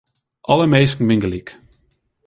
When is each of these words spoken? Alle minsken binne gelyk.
Alle 0.51 0.65
minsken 0.71 1.07
binne 1.09 1.23
gelyk. 1.23 1.49